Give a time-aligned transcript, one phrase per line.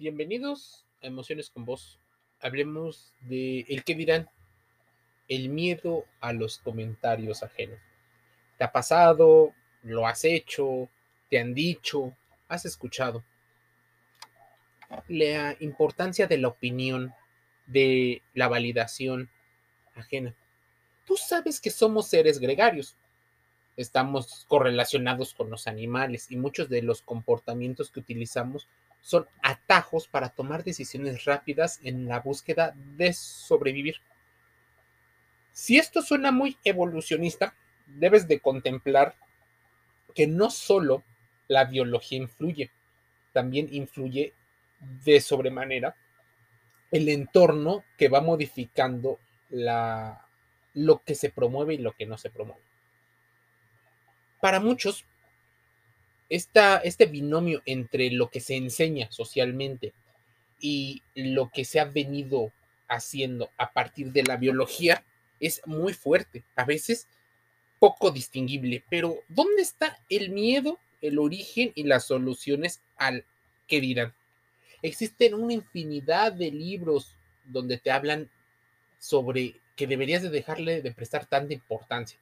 [0.00, 1.98] Bienvenidos a Emociones con Vos.
[2.40, 4.30] Hablemos de el que dirán,
[5.28, 7.78] el miedo a los comentarios ajenos.
[8.56, 9.52] ¿Te ha pasado?
[9.82, 10.88] ¿Lo has hecho?
[11.28, 12.16] ¿Te han dicho?
[12.48, 13.22] ¿Has escuchado?
[15.06, 17.12] La importancia de la opinión,
[17.66, 19.28] de la validación
[19.94, 20.34] ajena.
[21.04, 22.96] Tú sabes que somos seres gregarios.
[23.76, 28.66] Estamos correlacionados con los animales y muchos de los comportamientos que utilizamos
[29.00, 33.96] son atajos para tomar decisiones rápidas en la búsqueda de sobrevivir.
[35.52, 37.54] Si esto suena muy evolucionista,
[37.86, 39.14] debes de contemplar
[40.14, 41.02] que no solo
[41.48, 42.70] la biología influye,
[43.32, 44.34] también influye
[45.04, 45.96] de sobremanera
[46.90, 49.18] el entorno que va modificando
[49.50, 52.62] lo que se promueve y lo que no se promueve.
[54.40, 55.04] Para muchos,
[56.30, 59.92] este binomio entre lo que se enseña socialmente
[60.60, 62.52] y lo que se ha venido
[62.88, 65.04] haciendo a partir de la biología
[65.40, 67.08] es muy fuerte, a veces
[67.78, 73.24] poco distinguible, pero ¿dónde está el miedo, el origen y las soluciones al
[73.66, 74.14] que dirán?
[74.82, 78.30] Existen una infinidad de libros donde te hablan
[78.98, 82.18] sobre que deberías de dejarle de prestar tanta importancia,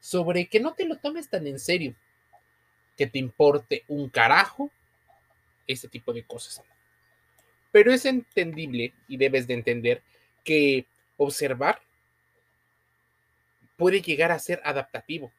[0.00, 1.94] sobre que no te lo tomes tan en serio,
[3.00, 4.70] que te importe un carajo,
[5.66, 6.62] ese tipo de cosas.
[7.72, 10.02] Pero es entendible y debes de entender
[10.44, 10.84] que
[11.16, 11.80] observar
[13.78, 15.32] puede llegar a ser adaptativo.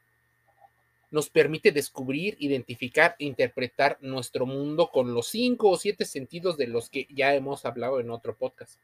[1.12, 6.66] Nos permite descubrir, identificar e interpretar nuestro mundo con los cinco o siete sentidos de
[6.66, 8.80] los que ya hemos hablado en otro podcast.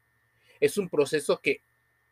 [0.61, 1.63] Es un proceso que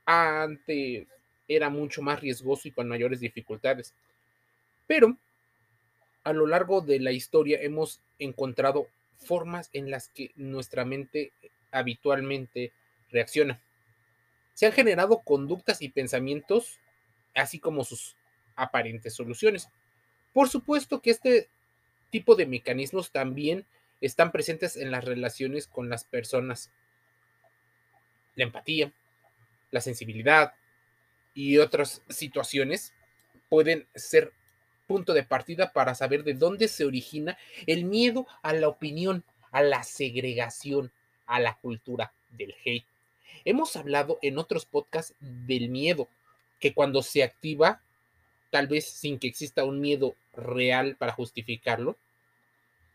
[0.05, 1.07] antes
[1.47, 3.95] era mucho más riesgoso y con mayores dificultades.
[4.89, 5.17] Pero
[6.27, 11.33] a lo largo de la historia hemos encontrado formas en las que nuestra mente
[11.71, 12.73] habitualmente
[13.13, 13.61] reacciona.
[14.53, 16.81] Se han generado conductas y pensamientos,
[17.37, 18.17] así como sus
[18.57, 19.69] aparentes soluciones.
[20.33, 21.49] Por supuesto que este
[22.11, 23.65] tipo de mecanismos también
[24.01, 26.73] están presentes en las relaciones con las personas.
[28.35, 28.93] La empatía,
[29.71, 30.55] la sensibilidad
[31.35, 32.95] y otras situaciones
[33.49, 34.33] pueden ser
[34.87, 37.37] punto de partida para saber de dónde se origina
[37.67, 40.93] el miedo a la opinión, a la segregación,
[41.27, 42.87] a la cultura del hate.
[43.45, 46.09] Hemos hablado en otros podcasts del miedo,
[46.61, 47.81] que cuando se activa,
[48.51, 51.97] tal vez sin que exista un miedo real para justificarlo,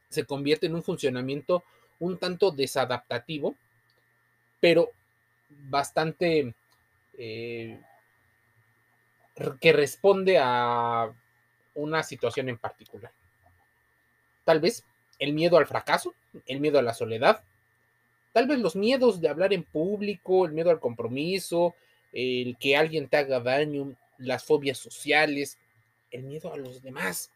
[0.10, 1.64] se convierte en un funcionamiento
[2.00, 3.56] un tanto desadaptativo,
[4.60, 4.92] pero
[5.50, 6.54] bastante
[7.18, 7.80] eh,
[9.60, 11.14] que responde a
[11.74, 13.12] una situación en particular.
[14.44, 14.84] Tal vez
[15.20, 16.14] el miedo al fracaso,
[16.46, 17.44] el miedo a la soledad,
[18.34, 21.76] tal vez los miedos de hablar en público, el miedo al compromiso,
[22.12, 25.58] el que alguien te haga daño, las fobias sociales,
[26.12, 27.32] el miedo a los demás,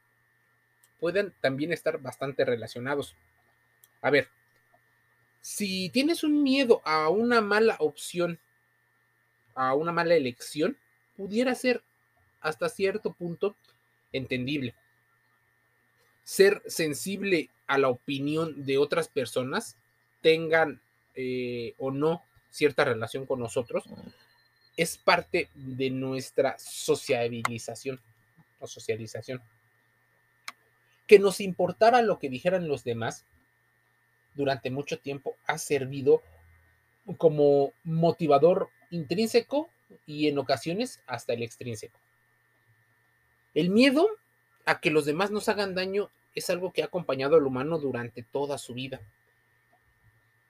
[1.00, 3.16] pueden también estar bastante relacionados.
[4.02, 4.30] A ver,
[5.42, 8.40] si tienes un miedo a una mala opción,
[9.54, 10.78] a una mala elección,
[11.16, 11.84] pudiera ser
[12.42, 13.56] hasta cierto punto
[14.12, 14.76] entendible.
[16.24, 19.78] Ser sensible a la opinión de otras personas,
[20.22, 20.82] tengan
[21.16, 23.86] eh, o no cierta relación con nosotros,
[24.78, 28.00] es parte de nuestra sociabilización
[28.60, 29.42] o socialización.
[31.08, 33.26] Que nos importara lo que dijeran los demás
[34.34, 36.22] durante mucho tiempo ha servido
[37.18, 39.70] como motivador intrínseco
[40.06, 42.00] y en ocasiones hasta el extrínseco.
[43.56, 44.08] El miedo
[44.66, 48.22] a que los demás nos hagan daño es algo que ha acompañado al humano durante
[48.22, 49.00] toda su vida.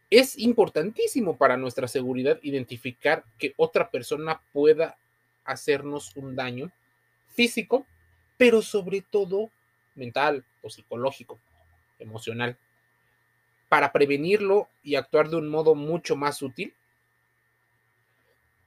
[0.10, 4.98] Es importantísimo para nuestra seguridad identificar que otra persona pueda
[5.44, 6.72] hacernos un daño
[7.28, 7.86] físico,
[8.38, 9.52] pero sobre todo
[9.94, 11.40] mental o psicológico,
[12.00, 12.58] emocional.
[13.70, 16.74] Para prevenirlo y actuar de un modo mucho más útil,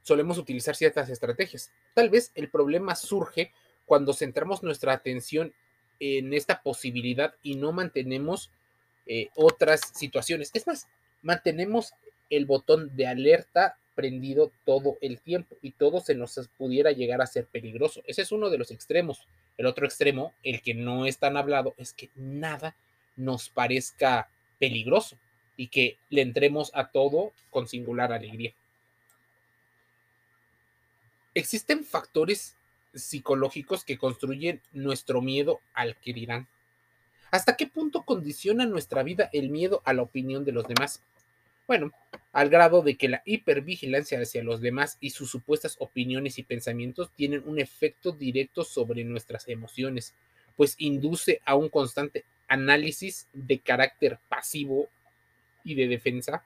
[0.03, 1.73] solemos utilizar ciertas estrategias.
[1.95, 3.53] Tal vez el problema surge
[3.88, 5.52] cuando centramos nuestra atención
[5.99, 8.50] en esta posibilidad y no mantenemos
[9.06, 10.50] eh, otras situaciones.
[10.52, 10.87] Es más,
[11.23, 11.94] mantenemos
[12.29, 17.26] el botón de alerta prendido todo el tiempo y todo se nos pudiera llegar a
[17.26, 18.02] ser peligroso.
[18.06, 19.26] Ese es uno de los extremos.
[19.56, 22.76] El otro extremo, el que no es tan hablado, es que nada
[23.17, 24.29] nos parezca
[24.61, 25.19] peligroso
[25.56, 28.52] y que le entremos a todo con singular alegría.
[31.35, 32.58] Existen factores
[32.94, 36.49] psicológicos que construyen nuestro miedo al que dirán.
[37.31, 41.02] ¿Hasta qué punto condiciona nuestra vida el miedo a la opinión de los demás?
[41.67, 41.93] Bueno,
[42.32, 47.11] al grado de que la hipervigilancia hacia los demás y sus supuestas opiniones y pensamientos
[47.14, 50.14] tienen un efecto directo sobre nuestras emociones,
[50.56, 54.88] pues induce a un constante análisis de carácter pasivo
[55.62, 56.43] y de defensa,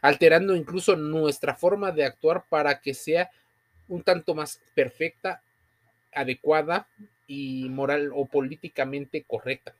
[0.00, 3.30] alterando incluso nuestra forma de actuar para que sea
[3.88, 5.42] un tanto más perfecta,
[6.14, 6.86] adecuada
[7.26, 9.74] y moral o políticamente correcta.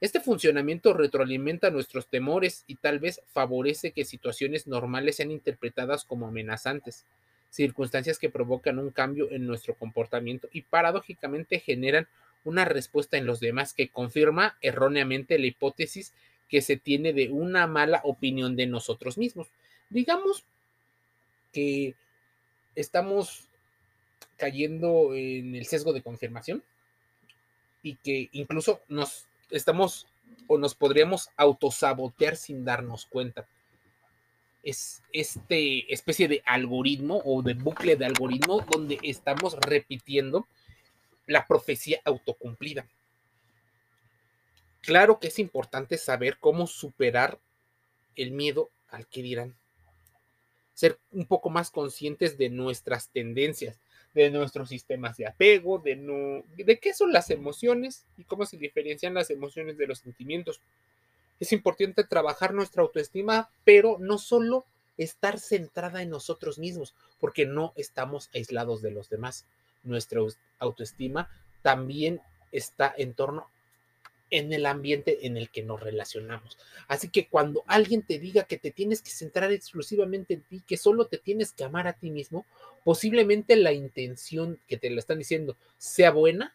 [0.00, 6.26] Este funcionamiento retroalimenta nuestros temores y tal vez favorece que situaciones normales sean interpretadas como
[6.26, 7.04] amenazantes,
[7.50, 12.08] circunstancias que provocan un cambio en nuestro comportamiento y paradójicamente generan
[12.44, 16.12] una respuesta en los demás que confirma erróneamente la hipótesis
[16.48, 19.48] que se tiene de una mala opinión de nosotros mismos.
[19.88, 20.44] Digamos
[21.52, 21.94] que
[22.74, 23.44] estamos
[24.42, 26.64] cayendo en el sesgo de confirmación
[27.80, 30.08] y que incluso nos estamos
[30.48, 33.46] o nos podríamos autosabotear sin darnos cuenta.
[34.64, 40.48] Es este especie de algoritmo o de bucle de algoritmo donde estamos repitiendo
[41.28, 42.88] la profecía autocumplida.
[44.80, 47.38] Claro que es importante saber cómo superar
[48.16, 49.54] el miedo al que dirán.
[50.74, 53.78] Ser un poco más conscientes de nuestras tendencias,
[54.14, 58.58] de nuestros sistemas de apego, de, no, de qué son las emociones y cómo se
[58.58, 60.60] diferencian las emociones de los sentimientos.
[61.40, 64.64] Es importante trabajar nuestra autoestima, pero no solo
[64.98, 69.46] estar centrada en nosotros mismos, porque no estamos aislados de los demás.
[69.82, 70.20] Nuestra
[70.58, 71.30] autoestima
[71.62, 72.20] también
[72.52, 73.48] está en torno
[74.32, 76.58] en el ambiente en el que nos relacionamos.
[76.88, 80.78] Así que cuando alguien te diga que te tienes que centrar exclusivamente en ti, que
[80.78, 82.46] solo te tienes que amar a ti mismo,
[82.82, 86.54] posiblemente la intención que te la están diciendo sea buena,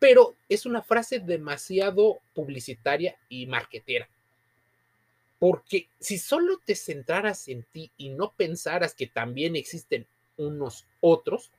[0.00, 4.08] pero es una frase demasiado publicitaria y marquetera.
[5.38, 10.04] Porque si solo te centraras en ti y no pensaras que también existen
[10.36, 11.52] unos otros,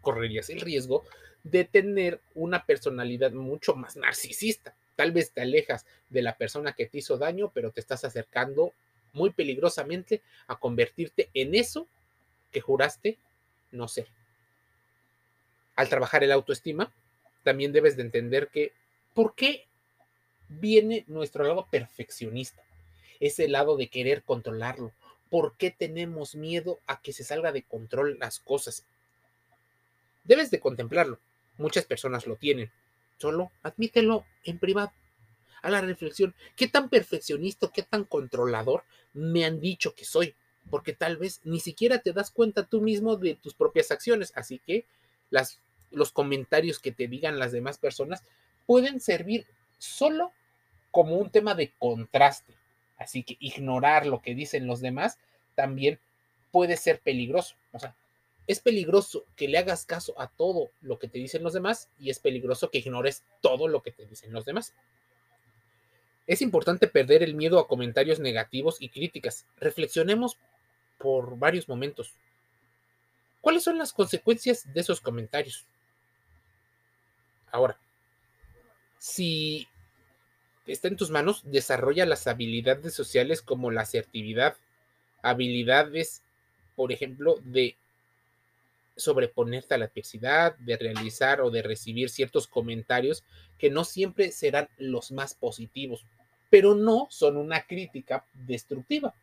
[0.00, 1.04] correrías el riesgo
[1.44, 4.74] de tener una personalidad mucho más narcisista.
[4.96, 8.72] Tal vez te alejas de la persona que te hizo daño, pero te estás acercando
[9.12, 11.86] muy peligrosamente a convertirte en eso
[12.50, 13.18] que juraste
[13.70, 14.06] no ser.
[15.74, 16.92] Al trabajar el autoestima,
[17.42, 18.72] también debes de entender que,
[19.14, 19.66] ¿por qué
[20.48, 22.62] viene nuestro lado perfeccionista?
[23.20, 24.92] Ese lado de querer controlarlo.
[25.30, 28.84] ¿Por qué tenemos miedo a que se salga de control las cosas?
[30.24, 31.18] Debes de contemplarlo.
[31.62, 32.72] Muchas personas lo tienen.
[33.18, 34.92] Solo admítelo en privado.
[35.62, 38.82] A la reflexión, ¿qué tan perfeccionista, qué tan controlador
[39.12, 40.34] me han dicho que soy?
[40.70, 44.32] Porque tal vez ni siquiera te das cuenta tú mismo de tus propias acciones.
[44.34, 44.86] Así que
[45.30, 45.60] las,
[45.92, 48.24] los comentarios que te digan las demás personas
[48.66, 49.46] pueden servir
[49.78, 50.32] solo
[50.90, 52.54] como un tema de contraste.
[52.98, 55.18] Así que ignorar lo que dicen los demás
[55.54, 56.00] también
[56.50, 57.54] puede ser peligroso.
[57.70, 57.94] O sea,
[58.46, 62.10] es peligroso que le hagas caso a todo lo que te dicen los demás y
[62.10, 64.74] es peligroso que ignores todo lo que te dicen los demás.
[66.26, 69.46] Es importante perder el miedo a comentarios negativos y críticas.
[69.58, 70.38] Reflexionemos
[70.98, 72.14] por varios momentos.
[73.40, 75.66] ¿Cuáles son las consecuencias de esos comentarios?
[77.50, 77.76] Ahora,
[78.98, 79.66] si
[80.66, 84.56] está en tus manos, desarrolla las habilidades sociales como la asertividad,
[85.22, 86.22] habilidades,
[86.76, 87.76] por ejemplo, de
[88.96, 93.24] sobreponerte a la adversidad, de realizar o de recibir ciertos comentarios
[93.58, 96.04] que no siempre serán los más positivos,
[96.50, 99.14] pero no son una crítica destructiva.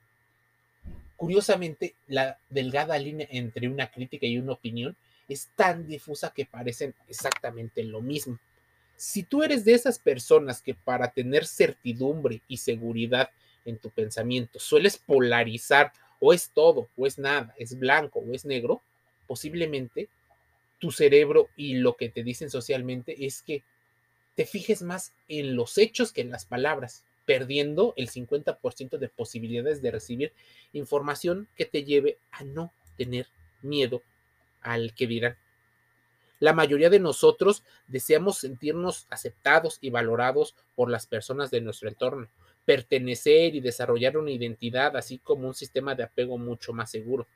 [1.15, 4.95] Curiosamente, la delgada línea entre una crítica y una opinión
[5.27, 8.39] es tan difusa que parecen exactamente lo mismo.
[8.95, 13.29] Si tú eres de esas personas que para tener certidumbre y seguridad
[13.65, 18.43] en tu pensamiento sueles polarizar o es todo o es nada, es blanco o es
[18.45, 18.81] negro,
[19.29, 20.09] posiblemente
[20.79, 23.63] tu cerebro y lo que te dicen socialmente es que
[24.33, 29.83] te fijes más en los hechos que en las palabras, perdiendo el 50% de posibilidades
[29.83, 30.33] de recibir
[30.73, 33.27] información que te lleve a no tener
[33.61, 34.01] miedo
[34.61, 35.37] al que dirán.
[36.39, 42.29] La mayoría de nosotros deseamos sentirnos aceptados y valorados por las personas de nuestro entorno,
[42.65, 47.27] pertenecer y desarrollar una identidad, así como un sistema de apego mucho más seguro.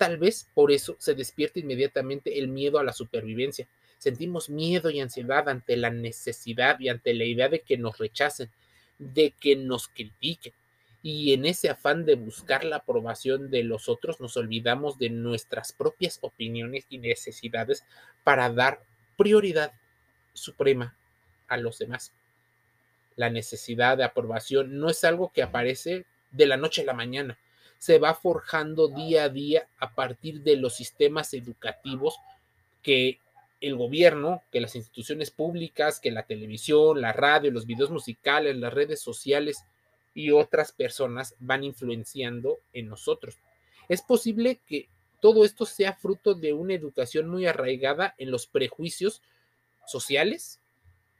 [0.00, 3.68] Tal vez por eso se despierta inmediatamente el miedo a la supervivencia.
[3.98, 8.50] Sentimos miedo y ansiedad ante la necesidad y ante la idea de que nos rechacen,
[8.98, 10.54] de que nos critiquen.
[11.02, 15.72] Y en ese afán de buscar la aprobación de los otros nos olvidamos de nuestras
[15.74, 17.84] propias opiniones y necesidades
[18.24, 18.82] para dar
[19.18, 19.70] prioridad
[20.32, 20.96] suprema
[21.46, 22.10] a los demás.
[23.16, 27.36] La necesidad de aprobación no es algo que aparece de la noche a la mañana.
[27.80, 32.14] Se va forjando día a día a partir de los sistemas educativos
[32.82, 33.18] que
[33.62, 38.72] el gobierno, que las instituciones públicas, que la televisión, la radio, los videos musicales, las
[38.72, 39.64] redes sociales
[40.14, 43.38] y otras personas van influenciando en nosotros.
[43.88, 44.88] Es posible que
[45.20, 49.22] todo esto sea fruto de una educación muy arraigada en los prejuicios
[49.86, 50.60] sociales,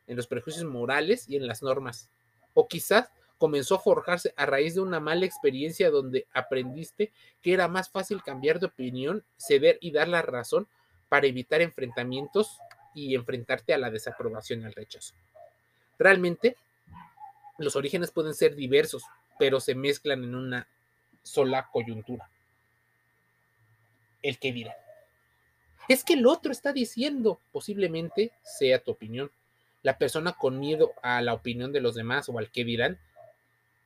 [0.07, 2.11] en los prejuicios morales y en las normas.
[2.53, 7.69] O quizás comenzó a forjarse a raíz de una mala experiencia donde aprendiste que era
[7.69, 10.69] más fácil cambiar de opinión, ceder y dar la razón
[11.09, 12.59] para evitar enfrentamientos
[12.95, 15.15] y enfrentarte a la desaprobación y al rechazo.
[15.99, 16.59] Realmente,
[17.57, 19.05] los orígenes pueden ser diversos,
[19.39, 20.69] pero se mezclan en una
[21.23, 22.29] sola coyuntura.
[24.21, 24.77] El que dirá.
[25.89, 29.31] Es que el otro está diciendo, posiblemente sea tu opinión.
[29.83, 32.99] La persona con miedo a la opinión de los demás o al que dirán,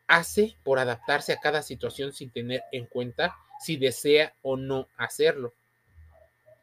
[0.07, 5.53] hace por adaptarse a cada situación sin tener en cuenta si desea o no hacerlo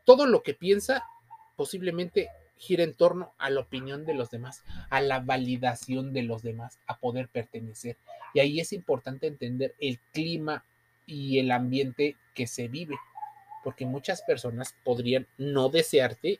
[0.05, 1.05] todo lo que piensa
[1.55, 6.43] posiblemente gira en torno a la opinión de los demás, a la validación de los
[6.43, 7.97] demás, a poder pertenecer.
[8.33, 10.63] Y ahí es importante entender el clima
[11.07, 12.95] y el ambiente que se vive,
[13.63, 16.39] porque muchas personas podrían no desearte,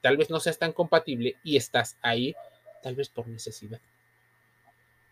[0.00, 2.34] tal vez no seas tan compatible y estás ahí,
[2.82, 3.80] tal vez por necesidad.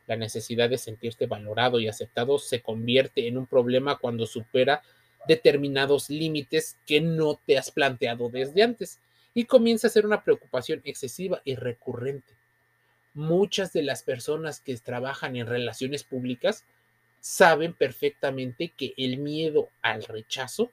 [0.08, 4.82] La necesidad de sentirte valorado y aceptado se convierte en un problema cuando supera
[5.28, 9.00] determinados límites que no te has planteado desde antes
[9.34, 12.32] y comienza a ser una preocupación excesiva y recurrente.
[13.12, 16.64] Muchas de las personas que trabajan en relaciones públicas
[17.20, 20.72] saben perfectamente que el miedo al rechazo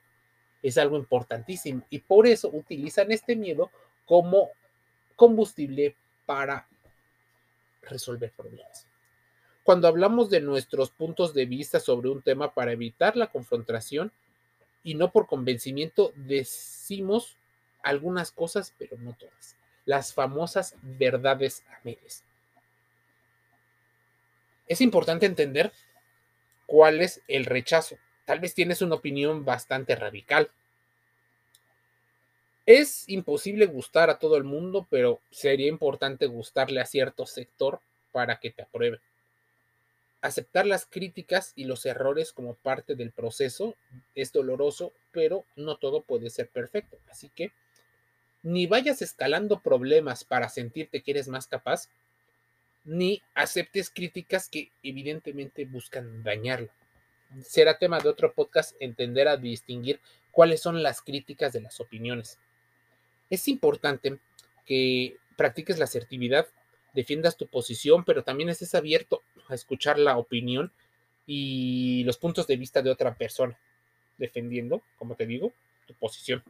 [0.62, 3.70] es algo importantísimo y por eso utilizan este miedo
[4.06, 4.50] como
[5.14, 6.66] combustible para
[7.82, 8.86] resolver problemas.
[9.66, 14.12] Cuando hablamos de nuestros puntos de vista sobre un tema para evitar la confrontación,
[14.84, 17.36] y no por convencimiento decimos
[17.82, 19.56] algunas cosas, pero no todas.
[19.84, 22.22] Las famosas verdades a.
[24.68, 25.72] Es importante entender
[26.66, 27.98] cuál es el rechazo.
[28.24, 30.48] Tal vez tienes una opinión bastante radical.
[32.66, 37.80] Es imposible gustar a todo el mundo, pero sería importante gustarle a cierto sector
[38.12, 39.00] para que te apruebe.
[40.26, 43.76] Aceptar las críticas y los errores como parte del proceso
[44.16, 46.98] es doloroso, pero no todo puede ser perfecto.
[47.08, 47.52] Así que
[48.42, 51.88] ni vayas escalando problemas para sentirte que eres más capaz,
[52.84, 56.70] ni aceptes críticas que evidentemente buscan dañarlo.
[57.44, 60.00] Será tema de otro podcast entender a distinguir
[60.32, 62.40] cuáles son las críticas de las opiniones.
[63.30, 64.18] Es importante
[64.64, 66.48] que practiques la asertividad
[66.96, 70.72] defiendas tu posición, pero también estés abierto a escuchar la opinión
[71.26, 73.56] y los puntos de vista de otra persona,
[74.16, 75.52] defendiendo, como te digo,
[75.86, 76.42] tu posición.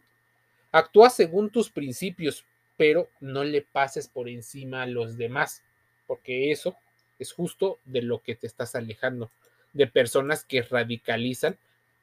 [0.70, 2.44] Actúa según tus principios,
[2.76, 5.64] pero no le pases por encima a los demás,
[6.06, 6.76] porque eso
[7.18, 9.32] es justo de lo que te estás alejando,
[9.72, 11.58] de personas que radicalizan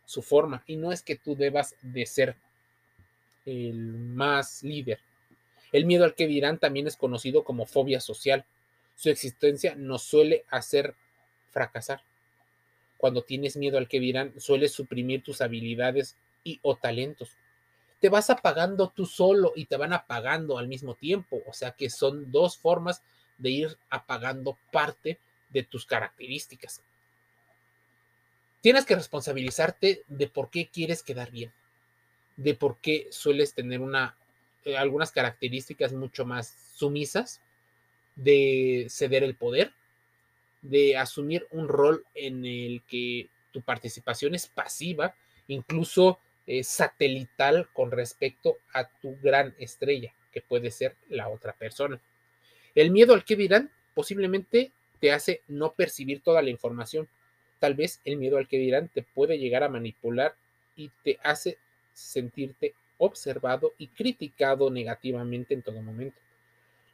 [0.06, 0.64] su forma.
[0.68, 2.36] Y no es que tú debas de ser
[3.46, 5.00] el más líder,
[5.74, 8.46] el miedo al que dirán también es conocido como fobia social.
[8.96, 10.96] Su existencia nos suele hacer
[11.50, 12.04] fracasar.
[12.98, 17.32] Cuando tienes miedo al que dirán, sueles suprimir tus habilidades y o talentos.
[18.00, 21.42] Te vas apagando tú solo y te van apagando al mismo tiempo.
[21.48, 23.02] O sea que son dos formas
[23.40, 26.84] de ir apagando parte de tus características.
[28.62, 31.52] Tienes que responsabilizarte de por qué quieres quedar bien,
[32.38, 34.16] de por qué sueles tener una
[34.66, 37.42] eh, algunas características mucho más sumisas
[38.16, 39.74] de ceder el poder,
[40.62, 45.16] de asumir un rol en el que tu participación es pasiva,
[45.48, 52.00] incluso eh, satelital con respecto a tu gran estrella, que puede ser la otra persona.
[52.76, 57.08] El miedo al que dirán posiblemente te hace no percibir toda la información.
[57.60, 60.36] Tal vez el miedo al que dirán te puede llegar a manipular
[60.76, 61.58] y te hace
[61.94, 66.20] sentirte observado y criticado negativamente en todo momento.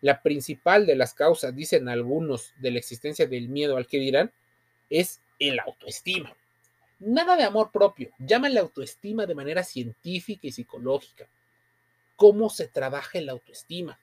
[0.02, 4.32] La principal de las causas, dicen algunos, de la existencia del miedo al que dirán,
[4.90, 6.36] es el autoestima.
[7.00, 11.30] Nada de amor propio, llámale autoestima de manera científica y psicológica.
[12.16, 14.00] ¿Cómo se trabaja el autoestima?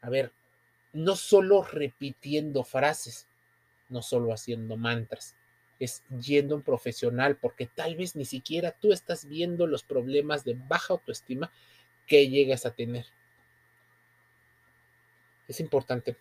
[0.00, 0.32] A ver,
[0.92, 3.28] no solo repitiendo frases,
[3.88, 5.36] no solo haciendo mantras,
[5.80, 10.54] es yendo un profesional, porque tal vez ni siquiera tú estás viendo los problemas de
[10.54, 11.50] baja autoestima
[12.06, 13.06] que llegas a tener.
[15.48, 16.16] Es importante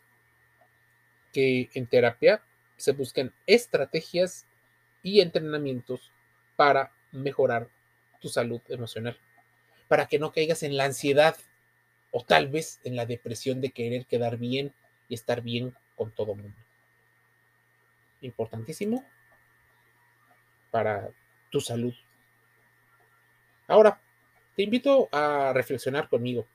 [1.34, 2.42] que en terapia
[2.78, 4.48] se busquen estrategias
[5.04, 6.12] y entrenamientos
[6.56, 7.70] para mejorar
[8.22, 9.18] tu salud emocional,
[9.90, 11.36] para que no caigas en la ansiedad
[12.12, 14.74] o tal vez en la depresión de querer quedar bien
[15.10, 16.58] y estar bien con todo el mundo.
[18.22, 19.06] Importantísimo
[20.72, 21.10] para
[21.50, 21.94] tu salud.
[23.68, 24.02] Ahora,
[24.56, 26.48] te invito a reflexionar conmigo.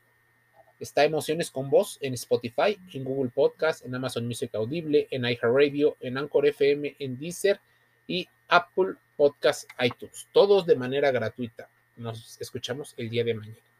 [0.80, 5.96] Está Emociones con Voz en Spotify, en Google Podcast, en Amazon Music Audible, en iHeartRadio,
[6.00, 7.60] en Anchor FM, en Deezer
[8.06, 10.26] y Apple Podcast iTunes.
[10.32, 11.68] Todos de manera gratuita.
[11.96, 13.73] Nos escuchamos el día de mañana.